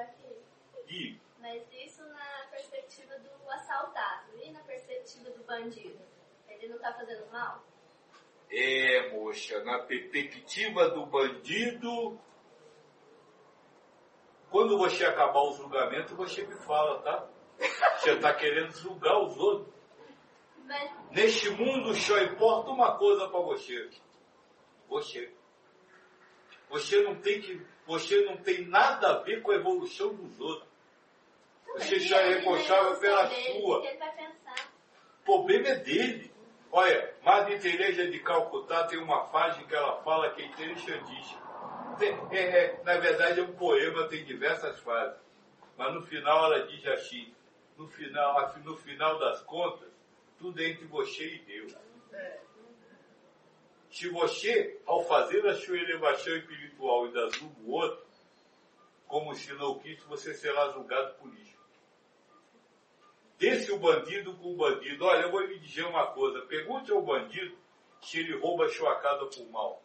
aqui. 0.00 0.36
E 0.88 1.20
Mas 1.38 1.62
isso 1.72 2.02
na 2.08 2.46
perspectiva 2.50 3.18
do 3.18 3.50
assaltado 3.50 4.38
e 4.42 4.50
na 4.50 4.60
perspectiva 4.60 5.30
do 5.30 5.44
bandido. 5.44 6.00
Ele 6.48 6.68
não 6.68 6.78
tá 6.78 6.92
fazendo 6.94 7.30
mal? 7.30 7.62
É, 8.50 9.10
moça, 9.10 9.62
na 9.62 9.80
perspectiva 9.80 10.88
do 10.88 11.04
bandido, 11.06 12.18
quando 14.50 14.78
você 14.78 15.04
acabar 15.04 15.42
o 15.42 15.52
julgamento, 15.52 16.16
você 16.16 16.46
me 16.46 16.54
fala, 16.56 17.02
tá? 17.02 17.28
Você 17.98 18.12
está 18.12 18.32
querendo 18.34 18.72
julgar 18.72 19.18
os 19.22 19.36
outros. 19.36 19.74
Mas, 20.64 20.90
Neste 21.10 21.50
mundo 21.50 21.94
só 21.94 22.18
importa 22.22 22.70
uma 22.70 22.96
coisa 22.96 23.28
para 23.28 23.40
você. 23.40 23.90
Você. 24.88 25.34
Você 26.70 27.02
não 27.02 27.20
tem 27.20 27.40
que, 27.40 27.66
você 27.88 28.24
não 28.26 28.36
tem 28.36 28.66
nada 28.66 29.08
a 29.10 29.18
ver 29.22 29.42
com 29.42 29.50
a 29.50 29.56
evolução 29.56 30.14
dos 30.14 30.38
outros. 30.38 30.68
Você 31.74 31.98
já 32.00 32.20
é 32.20 32.34
responsável 32.34 32.90
na 32.92 32.96
pela 32.98 33.22
dele, 33.24 33.60
sua. 33.60 33.80
O 35.22 35.24
problema 35.24 35.68
é 35.68 35.74
dele. 35.76 36.32
Olha, 36.70 37.14
Madre 37.22 37.58
Teresa 37.58 38.06
de 38.10 38.18
Calcutá 38.20 38.84
tem 38.84 38.98
uma 38.98 39.26
frase 39.28 39.64
que 39.64 39.74
ela 39.74 40.02
fala 40.02 40.30
que 40.30 40.42
é 40.42 40.46
interessantíssima. 40.46 41.96
Tem- 41.98 42.18
é, 42.30 42.38
é, 42.40 42.80
na 42.84 42.98
verdade 42.98 43.40
é 43.40 43.42
um 43.42 43.52
poema, 43.54 44.06
tem 44.08 44.24
diversas 44.24 44.78
frases. 44.80 45.18
Mas 45.76 45.94
no 45.94 46.02
final 46.02 46.44
ela 46.52 46.66
diz 46.66 46.86
assim, 46.86 47.32
no 47.76 47.88
final, 47.88 48.38
afi- 48.40 48.60
no 48.60 48.76
final 48.76 49.18
das 49.18 49.40
contas, 49.42 49.88
tudo 50.38 50.60
é 50.60 50.68
entre 50.68 50.84
você 50.86 51.24
e 51.24 51.38
Deus. 51.40 51.74
Se 53.90 54.08
você, 54.08 54.80
ao 54.86 55.04
fazer 55.04 55.46
a 55.46 55.54
sua 55.54 55.76
elevação 55.76 56.36
espiritual, 56.36 57.06
ainda 57.06 57.30
julga 57.30 57.60
o 57.60 57.70
outro, 57.70 58.06
como 59.06 59.34
se 59.34 59.52
não 59.54 59.78
quis, 59.78 60.02
você 60.02 60.34
será 60.34 60.70
julgado 60.70 61.14
por 61.14 61.32
isso. 61.34 61.56
Desse 63.38 63.72
o 63.72 63.78
bandido 63.78 64.34
com 64.34 64.52
o 64.52 64.56
bandido. 64.56 65.04
Olha, 65.04 65.22
eu 65.22 65.30
vou 65.30 65.40
lhe 65.40 65.58
dizer 65.60 65.84
uma 65.84 66.08
coisa. 66.08 66.42
Pergunte 66.42 66.90
ao 66.90 67.00
bandido 67.00 67.56
se 68.02 68.18
ele 68.18 68.36
rouba 68.36 68.66
a 68.66 68.68
sua 68.68 68.96
casa 68.96 69.26
por 69.26 69.48
mal. 69.50 69.82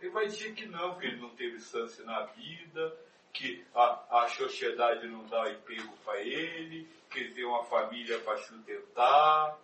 Ele 0.00 0.10
vai 0.10 0.26
dizer 0.26 0.54
que 0.54 0.66
não, 0.66 0.98
que 0.98 1.06
ele 1.06 1.20
não 1.20 1.30
teve 1.30 1.60
chance 1.60 2.02
na 2.02 2.24
vida, 2.26 2.96
que 3.32 3.64
a, 3.74 4.24
a 4.24 4.28
sociedade 4.28 5.06
não 5.08 5.24
dá 5.26 5.50
emprego 5.50 5.92
para 6.04 6.20
ele, 6.20 6.88
que 7.10 7.20
ele 7.20 7.34
tem 7.34 7.44
uma 7.44 7.64
família 7.64 8.18
para 8.20 8.36
sustentar. 8.38 9.58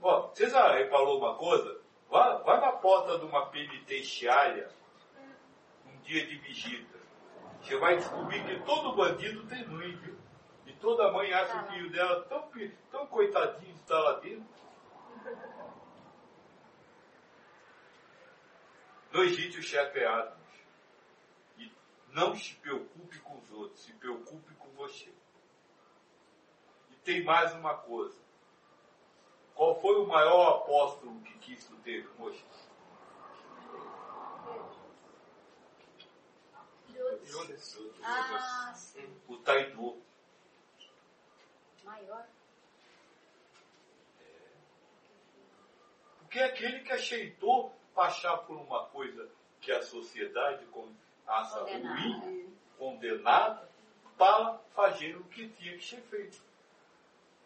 Ó, 0.00 0.28
você 0.28 0.48
já 0.48 0.72
reparou 0.72 1.18
uma 1.18 1.34
coisa? 1.36 1.80
Vá, 2.08 2.38
vá 2.38 2.60
na 2.60 2.72
porta 2.72 3.18
de 3.18 3.24
uma 3.24 3.46
penitenciária 3.46 4.70
um 5.86 5.96
dia 6.00 6.26
de 6.26 6.36
visita. 6.38 6.98
Você 7.60 7.76
vai 7.78 7.96
descobrir 7.96 8.44
que 8.44 8.64
todo 8.64 8.96
bandido 8.96 9.46
tem 9.46 9.66
mãe, 9.66 9.94
viu? 9.96 10.18
E 10.66 10.72
toda 10.74 11.12
mãe 11.12 11.32
acha 11.32 11.62
o 11.62 11.66
filho 11.72 11.90
dela 11.90 12.22
tão, 12.24 12.50
tão 12.90 13.06
coitadinho 13.06 13.72
de 13.72 13.80
estar 13.80 13.98
lá 13.98 14.18
dentro. 14.20 14.62
Não 19.12 19.22
existe 19.22 19.58
o 19.58 19.62
chefe 19.62 20.04
Adams. 20.04 20.38
E 21.58 21.70
não 22.08 22.34
se 22.34 22.54
preocupe 22.56 23.18
com 23.20 23.38
os 23.38 23.50
outros, 23.52 23.84
se 23.84 23.92
preocupe 23.94 24.54
com 24.54 24.68
você. 24.70 25.12
E 26.90 26.96
tem 26.96 27.22
mais 27.22 27.52
uma 27.54 27.74
coisa. 27.74 28.21
Qual 29.54 29.80
foi 29.80 30.00
o 30.00 30.06
maior 30.06 30.56
apóstolo 30.56 31.20
que 31.20 31.38
Cristo 31.38 31.76
teve, 31.84 32.08
moça? 32.18 32.42
Judas. 37.24 37.78
Ah. 38.02 38.74
O 39.28 39.36
traidor. 39.38 39.96
Maior. 41.84 42.26
Porque 46.18 46.38
é 46.38 46.44
aquele 46.44 46.80
que 46.80 46.92
aceitou 46.92 47.74
passar 47.94 48.38
por 48.38 48.56
uma 48.56 48.86
coisa 48.86 49.28
que 49.60 49.70
a 49.70 49.82
sociedade 49.82 50.66
acha 51.26 51.60
ruim, 51.60 52.56
condenada, 52.78 53.68
para 54.16 54.58
fazer 54.74 55.16
o 55.16 55.24
que 55.24 55.48
tinha 55.50 55.76
que 55.76 55.84
ser 55.84 56.00
feito. 56.02 56.42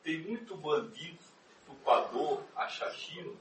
Tem 0.02 0.18
muito 0.22 0.56
bandido, 0.56 1.18
estuprador, 1.66 2.42
assassino, 2.54 3.36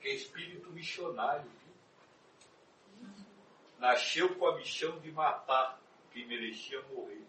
que 0.00 0.08
é 0.08 0.14
espírito 0.14 0.70
missionário. 0.70 1.42
Viu? 1.42 3.14
Nasceu 3.78 4.34
com 4.36 4.46
a 4.46 4.56
missão 4.56 4.98
de 5.00 5.10
matar 5.10 5.80
quem 6.12 6.26
merecia 6.26 6.82
morrer. 6.82 7.24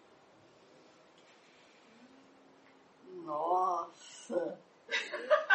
Nossa. 3.24 4.60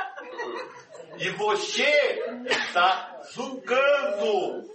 E 1.19 1.31
você 1.31 2.45
está 2.47 3.23
julgando 3.31 4.71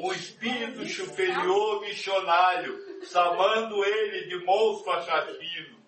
o 0.00 0.12
espírito 0.12 0.86
superior 0.86 1.80
missionário, 1.80 3.04
chamando 3.04 3.84
ele 3.84 4.28
de 4.28 4.44
monstro 4.44 4.92
assassino. 4.92 5.82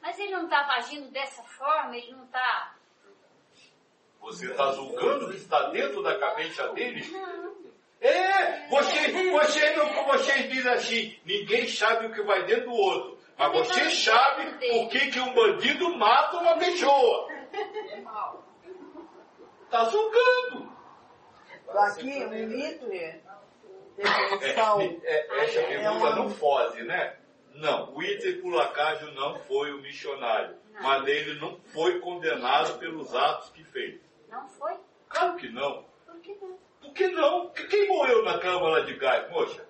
Mas 0.00 0.18
ele 0.18 0.32
não 0.32 0.44
estava 0.44 0.72
agindo 0.72 1.10
dessa 1.10 1.42
forma, 1.44 1.96
ele 1.96 2.12
não 2.12 2.24
está. 2.24 2.76
Você 4.20 4.46
está 4.46 4.72
julgando 4.72 5.26
o 5.26 5.30
que 5.30 5.36
está 5.36 5.70
dentro 5.70 6.02
da 6.02 6.18
cabeça 6.18 6.68
dele? 6.68 7.04
É, 8.00 8.68
você, 8.68 9.08
você 9.30 9.76
não, 9.76 10.04
vocês 10.06 10.48
dizem 10.48 10.72
assim, 10.72 11.18
ninguém 11.24 11.68
sabe 11.68 12.06
o 12.06 12.12
que 12.12 12.22
vai 12.22 12.44
dentro 12.44 12.70
do 12.70 12.74
outro. 12.74 13.18
Mas 13.36 13.52
você 13.52 13.90
sabe 13.90 14.52
por 14.52 14.88
que, 14.88 15.10
que 15.10 15.20
um 15.20 15.32
bandido 15.34 15.96
mata 15.96 16.36
uma 16.36 16.58
pessoa. 16.58 17.28
Está 19.64 19.84
julgando. 19.84 20.70
Aqui, 21.68 22.24
um 22.24 22.48
Hitler, 22.48 23.20
definição. 23.96 24.80
É, 24.80 24.98
é, 25.04 25.44
essa 25.44 25.62
pergunta 25.62 26.16
não 26.16 26.28
foge, 26.30 26.82
né? 26.82 27.16
Não, 27.54 27.94
o 27.94 27.98
Hitler, 28.00 28.40
por 28.42 28.60
acaso, 28.60 29.10
não 29.12 29.38
foi 29.40 29.72
o 29.72 29.80
missionário. 29.80 30.56
Não. 30.72 30.82
Mas 30.82 31.06
ele 31.06 31.38
não 31.38 31.58
foi 31.72 32.00
condenado 32.00 32.78
pelos 32.78 33.14
atos 33.14 33.50
que 33.50 33.62
fez. 33.64 33.99
Não 34.30 34.48
foi? 34.48 34.76
Claro 35.08 35.36
que 35.36 35.48
não. 35.48 35.84
Por 36.06 36.20
que 36.20 36.34
não? 36.34 36.58
Por 36.80 36.92
que 36.94 37.08
não? 37.08 37.50
Quem 37.50 37.88
morreu 37.88 38.24
na 38.24 38.38
Câmara 38.38 38.84
de 38.84 38.94
Gás, 38.94 39.30
moça? 39.30 39.68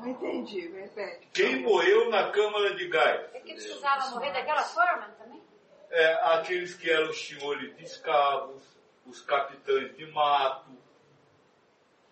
Não 0.00 0.08
entendi, 0.08 0.68
repete. 0.68 1.28
Quem 1.32 1.62
morreu 1.62 2.10
na 2.10 2.30
Câmara 2.30 2.74
de 2.74 2.88
Gás? 2.88 3.34
É 3.34 3.40
que 3.40 3.54
precisava 3.54 4.10
morrer 4.10 4.32
daquela 4.32 4.62
forma 4.62 5.08
também? 5.18 5.42
É, 5.90 6.12
aqueles 6.34 6.74
que 6.74 6.90
eram 6.90 7.10
os 7.10 7.26
senhores 7.26 7.76
de 7.76 7.84
escravos, 7.84 8.62
os 9.06 9.20
capitães 9.22 9.96
de 9.96 10.06
mato. 10.12 10.70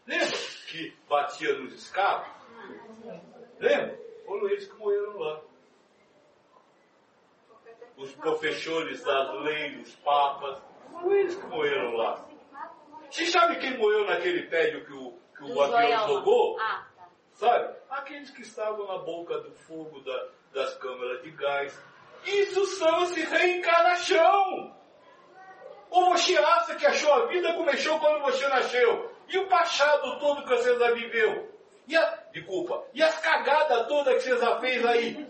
Lembra 0.07 0.39
que 0.69 0.97
batia 1.09 1.59
nos 1.59 1.75
escravos? 1.75 2.29
Lembra? 3.59 3.99
Foram 4.27 4.49
eles 4.49 4.67
que 4.67 4.79
morreram 4.79 5.19
lá. 5.19 5.41
Os 8.13 8.21
professores 8.21 9.03
das 9.03 9.35
leis, 9.43 9.89
os 9.89 9.95
papas, 9.97 10.59
foram 10.91 11.13
eles 11.17 11.35
que 11.35 11.47
morreram 11.47 11.93
lá. 11.95 12.25
Você 13.11 13.27
sabe 13.27 13.57
quem 13.59 13.77
morreu 13.79 14.05
naquele 14.07 14.43
prédio 14.49 14.85
que 14.85 14.93
o, 14.93 15.19
que 15.37 15.45
o 15.45 15.61
avião 15.63 16.07
jogou? 16.09 16.59
Ah, 16.61 16.87
tá. 16.95 17.09
Sabe? 17.33 17.75
Aqueles 17.91 18.31
que 18.31 18.43
estavam 18.43 18.87
na 18.87 18.99
boca 18.99 19.39
do 19.41 19.51
fogo 19.67 20.01
da- 20.01 20.29
das 20.53 20.75
câmaras 20.77 21.23
de 21.23 21.31
gás. 21.31 21.83
Isso 22.27 22.65
chama-se 22.79 23.21
reencarnação. 23.25 24.77
Ou 25.91 26.11
você 26.11 26.37
acha 26.37 26.75
que 26.77 26.87
a 26.87 26.93
sua 26.95 27.27
vida 27.29 27.53
começou 27.55 27.99
quando 27.99 28.23
você 28.23 28.47
nasceu? 28.49 29.11
E 29.29 29.39
o 29.39 29.49
passado 29.49 30.19
todo 30.21 30.43
que 30.43 30.49
você 30.51 30.79
já 30.79 30.91
viveu? 30.93 31.51
E 31.89 31.97
a, 31.97 32.05
desculpa, 32.33 32.85
e 32.95 33.03
as 33.03 33.19
cagadas 33.21 33.87
todas 33.89 34.15
que 34.23 34.31
você 34.31 34.39
já 34.39 34.61
fez 34.61 34.85
aí? 34.87 35.27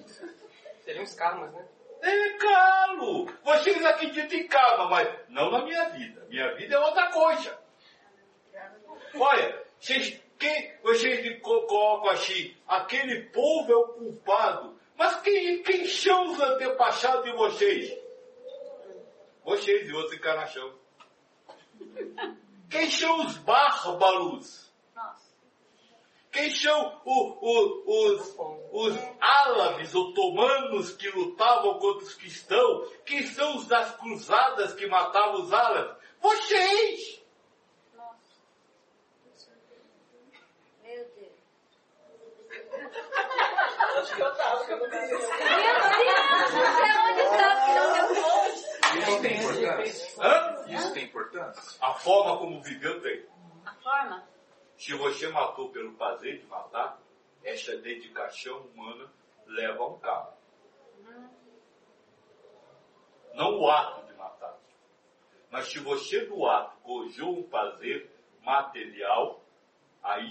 Seriam 0.85 1.05
os 1.05 1.15
karmas, 1.15 1.53
né? 1.53 1.65
É 2.03 2.31
calo! 2.37 3.27
Vocês 3.45 3.85
acreditam 3.85 4.39
em 4.39 4.47
karma, 4.49 4.89
mas 4.91 5.09
não 5.29 5.51
na 5.51 5.65
minha 5.65 5.89
vida. 5.91 6.27
Minha 6.29 6.53
vida 6.57 6.75
é 6.75 6.79
outra 6.79 7.11
coisa. 7.11 7.59
Olha, 9.15 9.63
vocês, 9.79 10.21
quem, 10.39 10.77
vocês 10.83 11.41
co- 11.43 11.63
colocam 11.63 12.11
assim, 12.11 12.57
aquele 12.67 13.27
povo 13.31 13.73
é 13.73 13.77
o 13.77 13.89
culpado. 13.89 14.77
Mas 14.97 15.21
quem, 15.23 15.63
quem 15.63 15.87
são 15.87 16.33
os 16.33 16.41
antepassados 16.41 17.25
de 17.25 17.33
vocês? 17.37 17.97
Vocês 19.45 19.89
e 19.89 19.93
outra 19.93 20.17
encarnação. 20.17 20.75
Quem 22.71 22.91
são 22.91 23.27
os 23.27 23.37
bárbaros? 23.39 24.73
Quem 26.31 26.49
são 26.51 27.01
o- 27.05 27.39
o- 27.41 27.85
os, 27.87 28.37
os 28.73 28.97
árabes 29.93 29.95
otomanos 29.95 30.93
que 30.93 31.09
lutavam 31.11 31.79
contra 31.79 32.05
os 32.05 32.15
cristãos, 32.15 32.91
quem 33.05 33.27
são 33.27 33.57
os 33.57 33.67
das 33.67 33.95
cruzadas 33.97 34.75
que 34.75 34.87
matavam 34.87 35.43
os 35.43 35.53
árabes? 35.53 35.97
Vocês! 36.21 37.23
Meu 40.83 41.05
Deus. 41.17 41.33
Isso 48.99 49.21
tem 49.23 49.39
importância? 49.39 50.23
Hã? 50.23 50.65
Isso 50.69 50.95
tem 50.95 51.05
importância? 51.05 51.79
A 51.81 51.95
forma 51.95 52.39
como 52.39 52.63
viveu 52.63 53.01
tem. 53.01 53.27
A 53.65 53.75
forma? 53.75 54.29
Se 54.77 54.95
você 54.95 55.29
matou 55.29 55.71
pelo 55.71 55.93
prazer 55.95 56.41
de 56.41 56.47
matar, 56.47 57.01
essa 57.45 57.77
dedicação 57.77 58.59
humana 58.59 59.11
leva 59.47 59.87
um 59.87 59.99
cabo. 59.99 60.37
Não 63.35 63.59
o 63.61 63.71
ato 63.71 64.07
de 64.07 64.15
matar. 64.15 64.59
Mas 65.51 65.69
se 65.69 65.79
você 65.79 66.27
do 66.27 66.47
ato 66.47 66.77
gozou 66.83 67.39
um 67.39 67.43
prazer 67.43 68.11
material, 68.43 69.43
aí. 70.03 70.31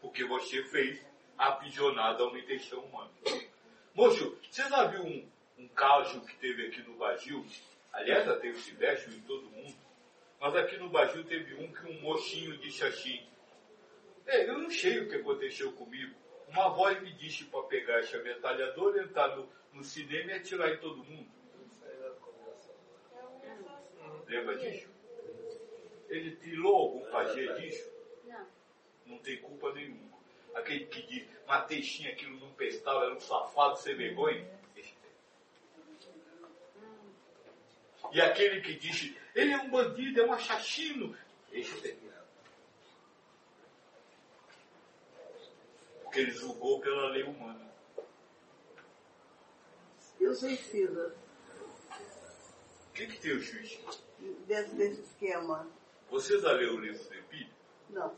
Porque 0.00 0.24
você 0.24 0.62
fez 0.64 1.04
aprisionado 1.36 2.24
a 2.24 2.28
uma 2.28 2.38
intenção 2.38 2.80
humana. 2.80 3.10
Moço, 3.94 4.38
você 4.50 4.68
já 4.68 4.84
viu 4.84 5.02
um, 5.02 5.28
um 5.58 5.68
caso 5.68 6.20
que 6.22 6.36
teve 6.36 6.66
aqui 6.66 6.82
no 6.82 6.96
Brasil? 6.96 7.44
Aliás, 7.92 8.24
já 8.24 8.38
teve 8.38 8.58
Silvestre 8.58 9.14
em 9.14 9.20
todo 9.22 9.50
mundo. 9.50 9.76
Mas 10.40 10.56
aqui 10.56 10.76
no 10.76 10.88
Brasil 10.88 11.24
teve 11.24 11.54
um 11.54 11.72
que 11.72 11.86
um 11.86 12.00
mocinho 12.00 12.56
disse 12.58 12.84
assim, 12.84 13.24
eu 14.26 14.58
não 14.58 14.70
sei 14.70 15.00
o 15.00 15.08
que 15.08 15.16
aconteceu 15.16 15.72
comigo. 15.72 16.14
Uma 16.52 16.68
voz 16.68 17.00
me 17.00 17.10
disse 17.14 17.44
para 17.46 17.62
pegar 17.62 18.00
essa 18.00 18.18
metralhadora, 18.18 19.02
entrar 19.02 19.34
no, 19.36 19.48
no 19.72 19.82
cinema 19.82 20.32
e 20.32 20.34
atirar 20.34 20.70
em 20.70 20.78
todo 20.78 21.02
mundo. 21.02 21.30
Lembra 24.26 24.58
disso? 24.58 24.86
Ele 26.10 26.36
tirou 26.36 26.76
algum 26.76 27.10
prazer 27.10 27.54
disso? 27.58 27.90
Não. 28.26 28.46
Não 29.06 29.18
tem 29.18 29.38
culpa 29.40 29.72
nenhuma. 29.72 30.12
Aquele 30.54 30.84
que 30.86 31.02
diz, 31.06 31.26
matei 31.46 31.82
sim, 31.82 32.06
aquilo 32.06 32.38
não 32.38 32.52
prestava, 32.52 33.06
era 33.06 33.14
um 33.14 33.20
safado 33.20 33.78
sem 33.78 33.94
vergonha. 33.94 34.46
E 38.12 38.20
aquele 38.20 38.60
que 38.60 38.74
diz, 38.74 39.14
ele 39.34 39.52
é 39.52 39.56
um 39.56 39.70
bandido, 39.70 40.20
é 40.20 40.26
um 40.26 40.32
assassino. 40.34 41.16
Esse 41.50 41.80
tem. 41.80 41.96
Porque 46.12 46.20
ele 46.20 46.32
julgou 46.32 46.78
pela 46.78 47.08
lei 47.08 47.22
humana. 47.22 47.72
E 50.20 50.26
o 50.26 50.34
suicida? 50.34 51.16
O 52.90 52.92
que, 52.92 53.06
que 53.06 53.18
tem 53.18 53.32
o 53.32 53.40
juiz? 53.40 53.80
Dentro 54.46 54.76
desse 54.76 55.00
esquema? 55.00 55.66
Você 56.10 56.38
já 56.38 56.52
leu 56.52 56.74
o 56.74 56.80
livro 56.80 57.02
do 57.02 57.14
Espírito? 57.14 57.54
Não. 57.88 58.14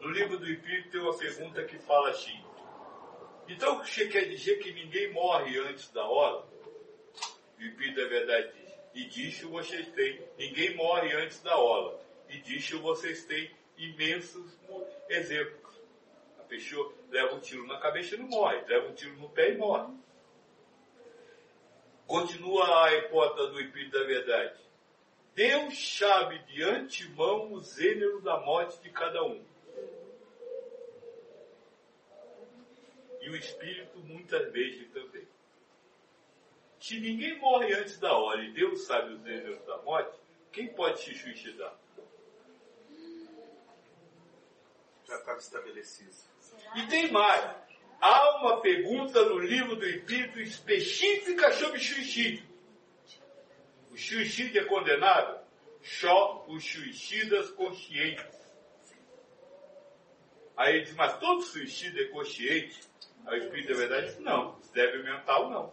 No 0.00 0.08
livro 0.08 0.38
do 0.38 0.50
Espírito 0.50 0.90
tem 0.90 1.00
uma 1.02 1.18
pergunta 1.18 1.64
que 1.66 1.78
fala 1.80 2.08
assim. 2.12 2.42
Então 3.46 3.76
você 3.76 4.08
quer 4.08 4.24
dizer 4.24 4.56
que 4.60 4.72
ninguém 4.72 5.12
morre 5.12 5.58
antes 5.58 5.90
da 5.90 6.08
hora? 6.08 6.46
O 7.58 7.62
Espírito 7.62 8.00
da 8.00 8.08
Verdade 8.08 8.52
diz. 8.54 8.72
E 8.94 9.04
disso 9.04 9.50
vocês 9.50 9.86
têm. 9.88 10.26
Ninguém 10.38 10.74
morre 10.76 11.12
antes 11.14 11.42
da 11.42 11.58
hora. 11.58 12.00
E 12.30 12.38
disso 12.38 12.80
vocês 12.80 13.26
têm 13.26 13.54
imensos 13.76 14.58
exemplos. 15.10 15.77
Pessoa 16.48 16.92
leva 17.10 17.34
um 17.34 17.40
tiro 17.40 17.66
na 17.66 17.78
cabeça 17.78 18.14
e 18.14 18.18
não 18.18 18.28
morre. 18.28 18.60
Leva 18.66 18.88
um 18.88 18.94
tiro 18.94 19.16
no 19.18 19.28
pé 19.28 19.52
e 19.52 19.58
morre. 19.58 19.92
Continua 22.06 22.84
a 22.84 22.94
hipótese 22.94 23.50
do 23.52 23.60
Espírito 23.60 23.98
da 23.98 24.04
Verdade. 24.04 24.58
Deus 25.34 25.98
sabe 25.98 26.38
de 26.46 26.62
antemão 26.64 27.52
o 27.52 27.62
gênero 27.62 28.20
da 28.22 28.40
morte 28.40 28.80
de 28.82 28.90
cada 28.90 29.22
um. 29.22 29.44
E 33.20 33.28
o 33.28 33.36
Espírito 33.36 33.98
muitas 34.00 34.50
vezes 34.50 34.90
também. 34.90 35.28
Se 36.80 36.98
ninguém 36.98 37.38
morre 37.38 37.74
antes 37.74 37.98
da 37.98 38.16
hora 38.16 38.42
e 38.42 38.52
Deus 38.52 38.86
sabe 38.86 39.12
os 39.12 39.22
gêneros 39.22 39.62
da 39.66 39.76
morte, 39.82 40.18
quem 40.50 40.68
pode 40.68 41.00
se 41.00 41.14
suicidar? 41.14 41.76
Já 45.08 45.16
estava 45.16 45.38
estabelecido. 45.38 46.10
E 46.76 46.86
tem 46.86 47.10
mais. 47.10 47.50
Há 48.00 48.38
uma 48.40 48.60
pergunta 48.60 49.24
no 49.24 49.38
livro 49.38 49.74
do 49.74 49.86
Espírito 49.86 50.38
específica 50.40 51.50
sobre 51.52 51.80
suicídio. 51.80 52.46
O 53.90 53.96
suicídio 53.96 54.60
é 54.60 54.64
condenável? 54.66 55.38
Só 55.82 56.44
os 56.46 56.64
suicidas 56.64 57.50
conscientes. 57.52 58.38
Aí 60.56 60.74
ele 60.76 60.84
diz, 60.84 60.94
mas 60.94 61.16
todo 61.18 61.40
suicídio 61.42 62.04
é 62.04 62.08
consciente? 62.08 62.80
Aí 63.26 63.40
o 63.40 63.44
Espírito 63.44 63.68
da 63.72 63.78
Verdade 63.78 64.06
diz, 64.08 64.18
não. 64.18 64.58
Deve 64.74 65.02
mental, 65.02 65.50
não. 65.50 65.72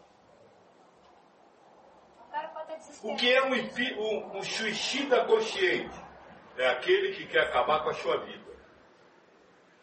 O 3.03 3.15
que 3.17 3.31
é 3.31 3.43
um, 3.43 3.53
um- 3.53 4.38
um 4.38 4.43
suicida 4.43 5.25
consciente? 5.25 5.95
É 6.57 6.67
aquele 6.69 7.13
que 7.15 7.27
quer 7.27 7.41
acabar 7.41 7.83
com 7.83 7.89
a 7.89 7.93
sua 7.93 8.17
vida. 8.25 8.54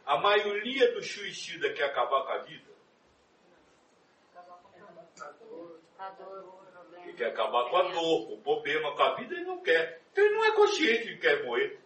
A 0.05 0.19
maioria 0.19 0.93
dos 0.93 1.11
suicidas 1.11 1.77
quer 1.77 1.85
acabar 1.85 2.23
com 2.25 2.33
a 2.33 2.39
vida. 2.39 2.73
A. 5.99 6.13
Ele 7.05 7.13
quer 7.15 7.27
acabar 7.27 7.69
com 7.71 7.77
a 7.77 7.83
dor, 7.83 8.27
com 8.27 8.35
o 8.35 8.43
problema, 8.43 8.95
com 8.95 9.03
a 9.03 9.15
vida, 9.15 9.35
ele 9.35 9.45
não 9.45 9.63
quer. 9.63 10.01
Então 10.11 10.25
ele 10.25 10.35
não 10.35 10.45
é 10.45 10.53
consciente 10.53 11.09
que 11.09 11.17
quer 11.19 11.45
morrer. 11.45 11.79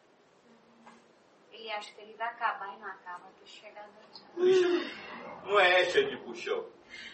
Ele 1.52 1.70
acha 1.70 1.92
que 1.92 2.00
ele 2.00 2.14
vai 2.14 2.28
acabar 2.28 2.74
e 2.74 2.80
não 2.80 2.86
acaba 2.86 3.26
até 3.26 3.46
chegar 3.46 3.88
no 4.36 5.50
Não 5.50 5.60
é 5.60 5.82
essa 5.82 6.02
de 6.04 6.16
puxão. 6.18 6.66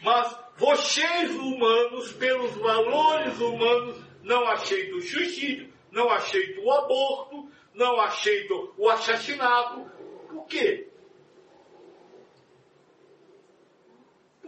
Mas 0.02 0.38
vocês 0.56 1.30
humanos, 1.30 2.12
pelos 2.12 2.54
valores 2.56 3.38
humanos, 3.40 3.98
não 4.22 4.46
aceitam 4.48 4.98
o 4.98 5.02
suicídio, 5.02 5.72
não 5.90 6.10
aceitam 6.10 6.64
o 6.64 6.72
aborto, 6.72 7.50
não 7.74 8.00
aceitam 8.00 8.72
o 8.76 8.88
assassinato. 8.88 9.90
Por 10.28 10.46
quê? 10.46 10.91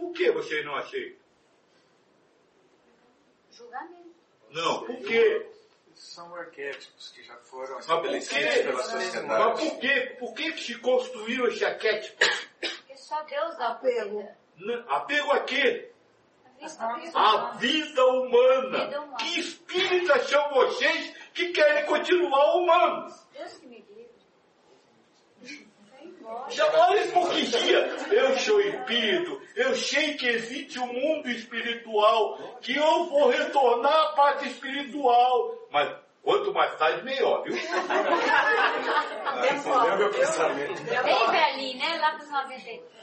Por 0.05 0.13
que 0.13 0.31
vocês 0.31 0.65
não 0.65 0.75
aceitam? 0.75 1.19
julgamento. 3.51 4.15
Não, 4.51 4.83
por 4.85 4.97
quê? 4.99 5.49
São 5.93 6.35
arquétipos 6.35 7.09
que 7.11 7.23
já 7.23 7.35
foram 7.37 7.75
Mas 7.75 7.85
por 7.85 7.93
estabelecidos 8.15 8.53
pela 8.55 8.73
Mas 8.73 8.85
sociedade. 8.87 9.59
por 9.69 9.79
quê? 9.79 10.15
Por 10.19 10.33
que, 10.33 10.51
que 10.51 10.63
se 10.63 10.75
construíram 10.79 11.47
esse 11.47 11.63
arquétipo? 11.65 12.17
Porque 12.59 12.97
só 12.97 13.23
Deus 13.23 13.55
Apego. 13.59 14.29
Não, 14.57 14.91
Apego 14.91 15.31
a 15.31 15.39
quê? 15.41 15.91
A 16.45 16.49
vista 16.61 16.83
A 16.85 16.95
pessoal. 16.99 17.53
vida 17.55 18.05
humana. 18.05 18.85
Vida 18.85 19.01
humana. 19.01 19.17
Que 19.17 19.39
espíritas 19.39 20.29
são 20.29 20.49
vocês 20.53 21.17
que 21.33 21.51
querem 21.53 21.85
continuar 21.85 22.55
humanos? 22.57 23.27
Deus 26.25 26.39
que 26.39 26.49
me 26.49 26.49
livre. 26.49 26.49
Vai 26.49 26.49
embora. 26.49 26.51
Já 26.51 26.65
olha 26.87 27.01
a 27.01 27.05
hipocrisia. 27.05 27.79
Eu 28.11 28.39
sou 28.39 28.61
espírito, 28.61 29.41
eu 29.55 29.75
sei 29.75 30.13
que 30.15 30.27
existe 30.27 30.79
um 30.79 30.87
mundo 30.87 31.29
espiritual, 31.29 32.59
que 32.61 32.75
eu 32.75 33.05
vou 33.05 33.29
retornar 33.29 33.93
à 33.93 34.07
parte 34.13 34.47
espiritual. 34.47 35.55
Mas 35.71 35.95
quanto 36.21 36.53
mais 36.53 36.75
tarde, 36.77 37.03
melhor, 37.03 37.43
viu? 37.43 37.55
Ah, 39.25 39.45
entendeu 39.55 39.97
meu 39.97 40.11
pensamento? 40.11 40.83
Bem 40.83 41.31
velhinho, 41.31 41.79
né? 41.79 41.97
Lá 41.99 42.11
dos 42.11 42.29
93. 42.29 42.95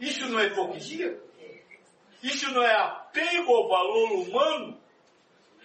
Isso 0.00 0.28
não 0.28 0.40
é 0.40 0.46
hipocrisia? 0.46 1.20
Isso 2.22 2.50
não 2.52 2.62
é 2.62 2.74
apego 2.74 3.54
ao 3.54 3.68
valor 3.68 4.12
humano? 4.12 4.80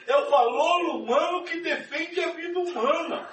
É 0.08 0.16
o 0.16 0.30
valor 0.30 0.82
humano 0.96 1.44
que 1.44 1.60
defende 1.62 2.24
a 2.24 2.32
vida 2.32 2.60
humana. 2.60 3.28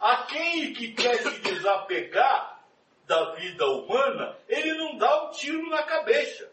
Aquele 0.00 0.74
que 0.74 0.94
quer 0.94 1.18
se 1.22 1.40
desapegar 1.40 2.64
da 3.06 3.34
vida 3.34 3.66
humana, 3.66 4.38
ele 4.48 4.72
não 4.74 4.96
dá 4.96 5.24
um 5.24 5.30
tiro 5.30 5.68
na 5.68 5.82
cabeça. 5.82 6.50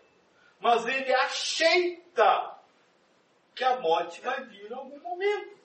Mas 0.59 0.85
ele 0.85 1.13
aceita 1.13 2.59
que 3.55 3.63
a 3.63 3.79
morte 3.79 4.19
vai 4.21 4.43
vir 4.45 4.69
em 4.69 4.73
algum 4.73 4.99
momento. 4.99 5.57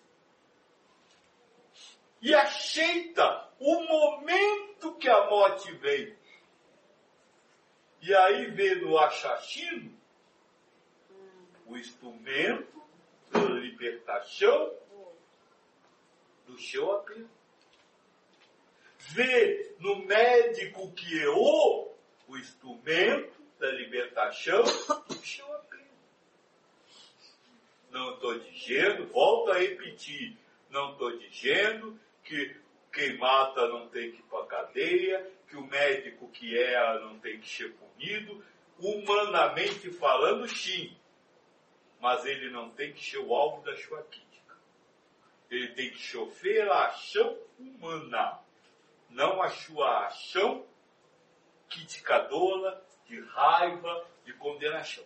E 2.21 2.33
aceita 2.35 3.49
o 3.59 3.81
momento 3.83 4.95
que 4.95 5.09
a 5.09 5.29
morte 5.29 5.73
vem. 5.73 6.17
E 8.01 8.15
aí 8.15 8.47
vê 8.53 8.77
no 8.77 8.97
assassino 8.99 9.93
o 11.67 11.77
instrumento 11.77 12.83
da 13.31 13.41
libertação 13.41 14.73
do 16.47 16.59
seu 16.59 16.93
apelo. 16.93 17.42
Vê 19.13 19.75
no 19.79 19.97
médico 20.07 20.91
que 20.93 21.19
errou 21.19 21.99
o 22.27 22.39
instrumento 22.39 23.43
da 23.59 23.71
libertação 23.71 24.65
seu 25.23 25.55
apelo. 25.55 25.83
Não 27.91 28.15
estou 28.15 28.39
dizendo, 28.39 29.07
volto 29.09 29.51
a 29.51 29.59
repetir, 29.59 30.37
não 30.71 30.93
estou 30.93 31.17
dizendo 31.19 32.01
que 32.25 32.57
quem 32.93 33.19
mata 33.19 33.69
não 33.69 33.89
tem 33.89 34.13
que 34.13 34.19
ir 34.19 34.25
para 34.25 34.47
cadeia, 34.47 35.31
que 35.49 35.57
o 35.57 35.67
médico 35.67 36.29
que 36.31 36.59
erra 36.59 37.01
não 37.01 37.19
tem 37.19 37.39
que 37.39 37.49
ser 37.49 37.73
punido, 37.75 38.43
humanamente 38.79 39.91
falando, 39.91 40.49
sim. 40.49 40.97
mas 42.01 42.25
ele 42.25 42.51
não 42.51 42.71
tem 42.71 42.93
que 42.93 43.05
ser 43.05 43.19
o 43.19 43.35
alvo 43.35 43.63
da 43.63 43.77
sua 43.77 44.03
crítica. 44.05 44.57
Ele 45.51 45.69
tem 45.69 45.91
que 45.91 45.99
chover 45.99 46.69
a 46.71 46.87
ação 46.87 47.39
humana, 47.59 48.42
não 49.13 49.43
a 49.43 49.51
sua 49.51 50.07
ação 50.07 50.67
criticadora, 51.69 52.83
de 53.07 53.21
raiva, 53.21 54.07
de 54.25 54.33
condenação. 54.35 55.05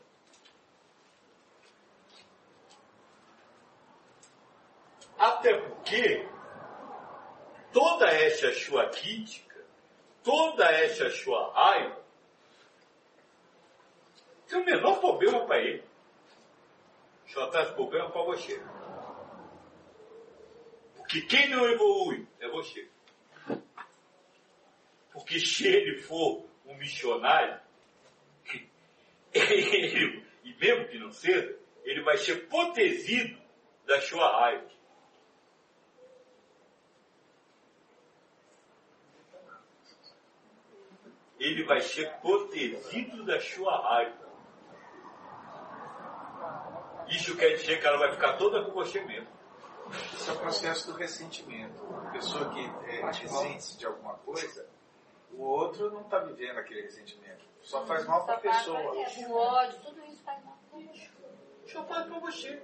Até 5.19 5.59
porque 5.59 6.29
toda 7.73 8.07
essa 8.09 8.53
sua 8.53 8.89
crítica, 8.91 9.65
toda 10.23 10.65
essa 10.71 11.11
sua 11.11 11.53
raiva, 11.53 12.05
tem 14.47 14.61
o 14.61 14.65
menor 14.65 15.01
problema 15.01 15.45
para 15.47 15.59
ele. 15.59 15.85
Só 17.29 17.49
traz 17.49 17.71
problema 17.71 18.11
para 18.11 18.23
você. 18.23 18.63
Porque 20.97 21.23
quem 21.23 21.49
não 21.49 21.69
evolui 21.69 22.27
é 22.39 22.49
você. 22.49 22.89
Porque 25.26 25.40
se 25.40 25.66
ele 25.66 26.00
for 26.02 26.47
um 26.64 26.76
missionário, 26.76 27.61
ele, 29.35 30.25
e 30.45 30.54
mesmo 30.54 30.87
que 30.87 31.00
não 31.00 31.11
seja, 31.11 31.59
ele 31.83 32.00
vai 32.04 32.16
ser 32.16 32.47
protegido 32.47 33.37
da 33.85 34.00
sua 34.00 34.40
raiva. 34.40 34.71
Ele 41.40 41.64
vai 41.64 41.80
ser 41.80 42.09
protegido 42.21 43.25
da 43.25 43.40
sua 43.40 43.83
raiva. 43.83 44.26
Isso 47.09 47.37
quer 47.37 47.56
dizer 47.56 47.80
que 47.80 47.87
ela 47.87 47.99
vai 47.99 48.12
ficar 48.12 48.35
toda 48.35 48.64
com 48.64 48.71
você 48.71 49.00
mesmo. 49.02 49.28
Isso 50.14 50.30
é 50.30 50.35
o 50.35 50.38
processo 50.38 50.92
do 50.92 50.97
ressentimento. 50.97 51.85
A 51.85 52.11
pessoa 52.12 52.49
que 52.50 52.61
é, 52.61 53.04
ressente 53.11 53.76
de 53.76 53.87
alguma 53.87 54.14
coisa, 54.18 54.75
o 55.37 55.43
outro 55.43 55.90
não 55.90 56.02
está 56.02 56.19
vivendo 56.21 56.59
aquele 56.59 56.83
ressentimento. 56.83 57.45
Só 57.61 57.85
faz 57.85 58.07
mal 58.07 58.25
para 58.25 58.37
a 58.37 58.40
pessoa. 58.40 58.81
O 58.81 59.33
ódio, 59.35 59.78
tudo 59.85 60.02
isso 60.07 60.23
faz 60.23 60.43
mal 60.45 60.59
pra 60.71 60.81
gente. 60.81 61.12
Só 61.66 61.85
faz 61.85 62.07
para 62.07 62.19
você. 62.21 62.62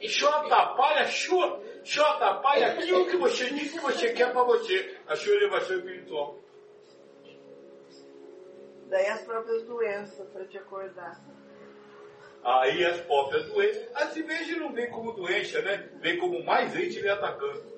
E 0.00 0.08
só 0.08 0.28
atrapalha, 0.30 1.06
só, 1.06 1.60
só 1.84 2.02
atrapalha 2.12 2.72
aquilo 2.72 3.06
que 3.06 3.16
você 3.16 3.50
diz 3.50 3.72
que 3.72 3.80
você 3.80 4.12
quer 4.12 4.32
para 4.32 4.42
você, 4.42 4.98
a 5.06 5.14
sua 5.14 5.34
elevação 5.34 5.76
espiritual. 5.76 6.38
Daí 8.88 9.06
as 9.06 9.22
próprias 9.22 9.62
doenças 9.64 10.28
para 10.30 10.44
te 10.46 10.58
acordar. 10.58 11.20
Aí 12.44 12.84
as 12.84 13.00
próprias 13.02 13.46
doenças, 13.46 13.88
a 13.94 14.06
cerveja 14.08 14.56
não 14.56 14.72
vem 14.72 14.90
como 14.90 15.12
doença, 15.12 15.62
né? 15.62 15.88
Vem 16.00 16.18
como 16.18 16.44
mais 16.44 16.72
gente 16.72 17.00
lhe 17.00 17.08
atacando. 17.08 17.71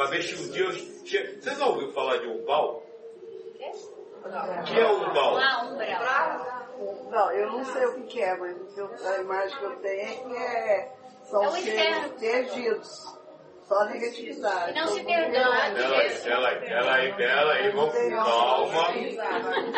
Uma 0.00 0.06
vez 0.08 0.32
que 0.32 0.40
um 0.40 0.48
dia 0.50 0.64
eu... 0.64 0.72
che- 0.72 1.38
Você 1.42 1.54
já 1.56 1.66
ouviu 1.66 1.92
falar 1.92 2.16
de 2.16 2.26
umbal? 2.26 2.82
O 4.24 4.62
que 4.64 4.80
é 4.80 4.86
umbal? 4.90 5.38
Não, 7.10 7.30
eu 7.32 7.52
não 7.52 7.64
sei 7.66 7.84
o 7.84 7.94
que, 7.96 8.02
que 8.04 8.22
é, 8.22 8.34
mas 8.38 8.56
a 9.06 9.18
imagem 9.20 9.58
que 9.58 9.64
eu 9.64 9.76
tenho 9.76 10.00
é 10.00 10.14
que 10.14 10.36
é, 10.36 10.92
são 11.24 11.44
É 11.44 11.50
seres 11.50 12.12
perdidos. 12.18 13.20
Só 13.68 13.84
negatividade. 13.84 14.72
Que 14.72 14.80
não 14.80 14.86
se 14.88 15.04
perdoa. 15.04 15.38
errado. 15.38 15.74
Pera 16.60 16.94
aí, 16.94 17.12
pera 17.14 17.52
aí, 17.52 17.70
vamos 17.70 17.92
com 17.94 18.10
calma. 18.10 18.86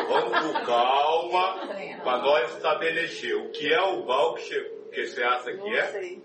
Vamos 0.09 0.39
com 0.53 0.65
calma 0.65 1.69
para 2.05 2.19
nós 2.19 2.55
estabelecer 2.57 3.35
o 3.37 3.51
que 3.51 3.73
é 3.75 3.83
o 3.83 4.05
Val 4.07 4.35
que 4.35 4.43
você, 4.45 4.61
que 4.93 5.05
você 5.09 5.23
acha 5.25 5.51
que 5.51 5.57
Não 5.59 5.73
é. 5.75 5.85
sei. 5.89 6.23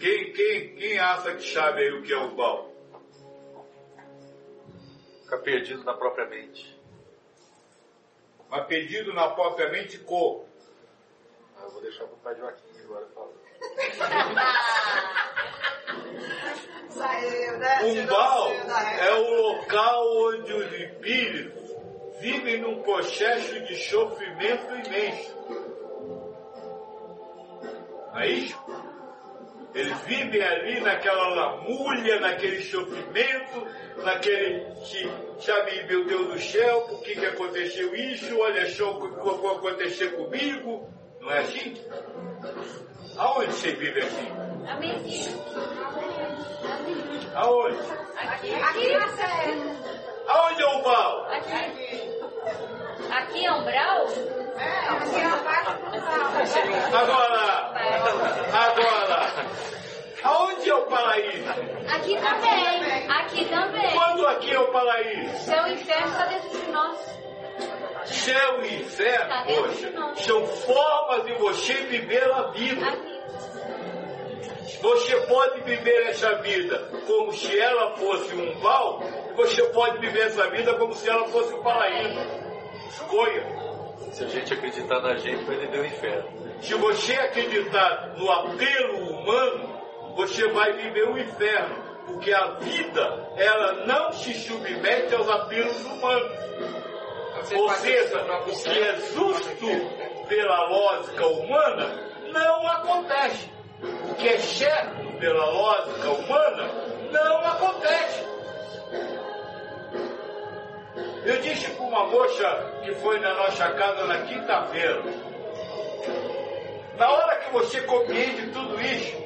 Quem, 0.00 0.32
quem, 0.32 0.74
quem 0.74 0.98
acha 0.98 1.34
que 1.34 1.48
sabe 1.52 1.82
aí 1.82 1.92
o 1.92 2.02
que 2.02 2.12
é 2.12 2.18
o 2.18 2.34
Val? 2.34 2.72
Fica 5.24 5.38
perdido 5.38 5.82
na 5.84 5.94
própria 5.94 6.26
mente. 6.26 6.78
Mas 8.48 8.66
perdido 8.66 9.12
na 9.14 9.28
própria 9.30 9.70
mente 9.70 9.98
como? 9.98 10.46
Ah, 11.56 11.62
eu 11.64 11.70
vou 11.70 11.80
deixar 11.82 12.04
para 12.04 12.14
o 12.14 12.18
pai 12.18 12.34
Joaquim 12.36 12.80
agora 12.84 13.06
falar. 13.14 13.32
Saiu, 16.90 17.58
né? 17.58 17.82
Umbal 17.82 18.50
da 18.66 18.78
reta. 18.78 19.04
é 19.04 19.14
o 19.14 19.42
local 19.42 20.16
onde 20.28 20.52
os 20.52 20.72
espíritos 20.72 21.64
vivem 22.20 22.60
num 22.60 22.82
processo 22.82 23.60
de 23.64 23.76
sofrimento 23.76 24.72
imenso. 24.86 25.34
Não 28.12 28.20
é 28.20 28.28
isso? 28.28 28.56
Eles 29.74 29.98
vivem 30.02 30.42
ali 30.42 30.80
naquela 30.80 31.28
lamúria, 31.28 32.20
naquele 32.20 32.62
sofrimento, 32.62 33.66
naquele, 34.04 34.60
que, 34.84 35.10
sabe, 35.40 35.82
meu 35.84 36.04
Deus 36.04 36.28
do 36.28 36.38
céu, 36.38 36.82
por 36.82 37.02
que, 37.02 37.14
que 37.16 37.26
aconteceu 37.26 37.94
isso? 37.94 38.38
Olha 38.38 38.70
só 38.70 38.92
o 38.92 39.00
que 39.00 39.42
vai 39.42 39.56
acontecer 39.56 40.12
comigo. 40.16 40.88
Não 41.20 41.30
é 41.30 41.38
assim? 41.40 41.74
Aonde 43.16 43.52
você 43.52 43.72
vive 43.72 44.00
assim? 44.00 44.28
Amém. 44.68 44.94
Aonde? 47.34 47.78
Aqui, 48.16 48.54
aqui, 48.54 48.94
Aonde 50.28 50.62
é 50.62 50.66
o 50.66 50.82
mal? 50.84 51.26
aqui. 51.26 52.14
Aqui 53.10 53.46
é 53.46 53.52
umbral? 53.52 54.06
Agora, 56.92 57.72
agora, 58.52 59.34
aonde 60.22 60.70
é 60.70 60.74
o 60.74 60.82
paraíso? 60.86 61.44
Aqui 62.04 62.16
também. 62.16 63.10
Aqui 63.10 63.44
também. 63.46 63.90
Quando 63.92 64.26
aqui 64.26 64.52
é 64.52 64.60
o 64.60 64.70
paraíso? 64.70 65.36
Seu 65.38 65.66
inferno 65.68 66.08
está 66.08 66.26
dentro 66.26 66.50
de 66.50 66.70
nós. 66.70 67.24
Céu 68.04 68.62
e 68.62 68.82
inferno, 68.82 69.34
poxa, 69.46 69.92
são 70.16 70.46
formas 70.46 71.24
de 71.24 71.32
você 71.34 71.72
viver 71.84 72.30
a 72.30 72.50
vida. 72.50 72.86
Aqui. 72.88 73.14
Você 74.82 75.16
pode 75.22 75.62
viver 75.62 76.08
essa 76.08 76.34
vida 76.42 76.90
como 77.06 77.32
se 77.32 77.58
ela 77.58 77.96
fosse 77.96 78.34
um 78.34 78.60
val, 78.60 79.02
e 79.30 79.32
você 79.34 79.62
pode 79.68 79.98
viver 79.98 80.26
essa 80.26 80.50
vida 80.50 80.74
como 80.74 80.92
se 80.92 81.08
ela 81.08 81.26
fosse 81.28 81.54
um 81.54 81.62
paraíso. 81.62 82.20
Escolha. 82.88 83.64
Se 84.12 84.24
a 84.24 84.28
gente 84.28 84.52
acreditar 84.52 85.00
na 85.00 85.16
gente, 85.16 85.42
vai 85.44 85.56
viver 85.56 85.80
o 85.80 85.86
inferno. 85.86 86.28
Se 86.60 86.74
você 86.74 87.14
acreditar 87.14 88.14
no 88.18 88.30
apelo 88.30 88.98
humano, 89.08 89.80
você 90.16 90.46
vai 90.48 90.72
viver 90.74 91.08
o 91.08 91.18
inferno, 91.18 91.83
porque 92.06 92.32
a 92.32 92.46
vida 92.60 93.32
ela 93.36 93.86
não 93.86 94.12
se 94.12 94.34
submete 94.34 95.14
aos 95.14 95.28
apelos 95.28 95.84
humanos. 95.84 96.38
Ou 97.56 97.70
seja, 97.70 98.22
o 98.22 98.62
que 98.62 98.78
é 98.78 98.96
justo 99.14 100.26
pela 100.28 100.68
lógica 100.68 101.26
humana 101.26 102.04
não 102.32 102.68
acontece. 102.68 103.50
O 104.10 104.14
que 104.14 104.28
é 104.28 104.38
certo 104.38 105.18
pela 105.18 105.44
lógica 105.44 106.10
humana 106.10 106.70
não 107.12 107.38
acontece. 107.38 108.24
Eu 111.24 111.40
disse 111.40 111.70
para 111.70 111.84
uma 111.84 112.06
moça 112.06 112.80
que 112.84 112.94
foi 112.96 113.18
na 113.20 113.34
nossa 113.34 113.70
casa 113.72 114.04
na 114.04 114.18
quinta-feira. 114.22 115.02
Na 116.98 117.10
hora 117.10 117.36
que 117.36 117.50
você 117.50 117.80
compreende 117.82 118.52
tudo 118.52 118.80
isso, 118.80 119.16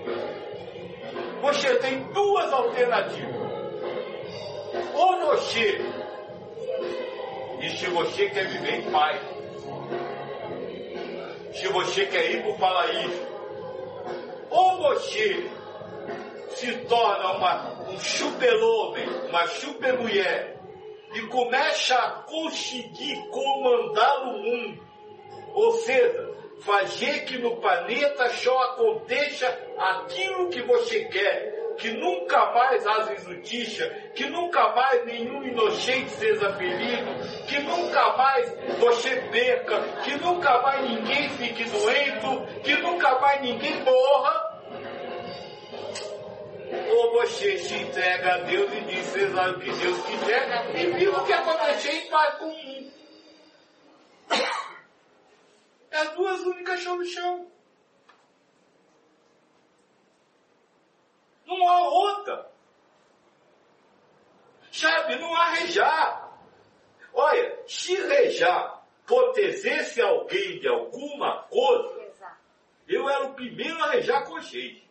você 1.41 1.75
tem 1.77 2.03
duas 2.13 2.53
alternativas. 2.53 3.49
Ou 4.95 5.19
você, 5.27 5.81
e 7.61 7.71
se 7.71 7.87
você 7.87 8.29
quer 8.31 8.47
viver 8.49 8.81
em 8.81 8.91
paz, 8.91 9.21
se 11.55 11.69
você 11.69 12.07
quer 12.07 12.31
ir 12.31 12.43
para 12.43 12.51
o 12.51 12.59
paraíso, 12.59 13.27
ou 14.51 14.79
você 14.79 15.51
se 16.51 16.73
torna 16.87 17.33
uma, 17.33 17.91
um 17.91 17.99
super-homem, 18.01 19.09
uma 19.29 19.47
super-mulher, 19.47 20.59
e 21.15 21.21
começa 21.23 21.95
a 21.95 22.11
conseguir 22.23 23.17
comandar 23.29 24.29
o 24.29 24.39
mundo. 24.39 24.87
Ou 25.55 25.73
seja, 25.73 26.35
fazer 26.61 27.25
que 27.25 27.39
no 27.39 27.57
planeta 27.57 28.29
só 28.31 28.57
aconteça 28.65 29.47
aquilo 29.79 30.51
que 30.51 30.63
você 30.63 31.05
quer, 31.05 31.75
que 31.79 31.93
nunca 31.93 32.53
mais 32.53 32.87
haja 32.87 33.15
injustiça, 33.15 33.89
que 34.15 34.27
nunca 34.27 34.69
mais 34.75 35.05
nenhum 35.07 35.43
inocente 35.45 36.11
seja 36.11 36.53
ferido, 36.55 37.07
que 37.47 37.59
nunca 37.61 38.17
mais 38.17 38.53
você 38.79 39.17
perca, 39.31 39.81
que 40.03 40.17
nunca 40.17 40.61
mais 40.61 40.91
ninguém 40.91 41.29
fique 41.31 41.65
doente, 41.65 42.63
que 42.65 42.77
nunca 42.79 43.19
mais 43.21 43.41
ninguém 43.41 43.81
morra. 43.85 44.49
Ou 46.91 47.13
você 47.13 47.59
se 47.59 47.75
entrega 47.75 48.35
a 48.35 48.39
Deus 48.39 48.71
e 48.73 48.81
diz, 48.83 49.07
seja 49.07 49.51
o 49.51 49.61
que 49.61 49.71
Deus 49.71 50.07
quiser, 50.07 50.71
e 50.75 50.87
viva 50.87 51.19
o 51.19 51.25
que 51.25 51.33
acontecer 51.33 51.93
em 51.93 52.11
paz 52.11 52.35
com 52.39 52.47
o 52.47 52.49
mundo. 52.49 52.98
As 55.99 56.11
duas 56.15 56.41
únicas 56.43 56.81
chão 56.81 56.97
no 56.97 57.05
chão. 57.05 57.51
Não 61.45 61.69
há 61.69 61.89
outra. 61.89 62.53
Sabe, 64.71 65.17
não 65.17 65.35
há 65.35 65.51
rejar. 65.55 66.39
Olha, 67.13 67.65
se 67.67 67.95
rejar 67.97 68.87
protegesse 69.05 70.01
alguém 70.01 70.61
de 70.61 70.69
alguma 70.69 71.43
coisa, 71.45 72.13
eu 72.87 73.09
era 73.09 73.27
o 73.27 73.35
primeiro 73.35 73.83
a 73.83 73.91
rejar 73.91 74.25
com 74.25 74.39
jeito. 74.41 74.88